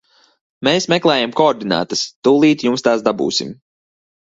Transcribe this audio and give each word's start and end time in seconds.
Mēs 0.67 0.87
meklējam 0.93 1.37
koordinātas, 1.41 2.03
tūlīt 2.29 2.67
jums 2.71 2.89
tās 2.91 3.09
dabūsim. 3.11 3.59